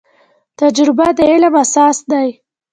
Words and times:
تجربه 0.59 1.07
د 1.17 1.19
علم 1.31 1.53
اساس 1.63 1.97
دی 2.11 2.29